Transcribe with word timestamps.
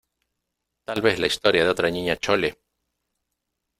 ¡tal 0.87 1.01
vez 1.03 1.19
la 1.19 1.27
historia 1.27 1.63
de 1.63 1.69
otra 1.69 1.91
Niña 1.91 2.17
Chole! 2.17 2.57